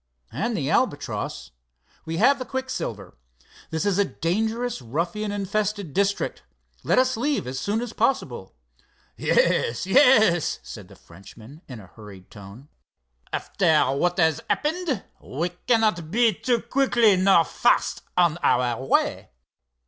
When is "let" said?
6.83-6.97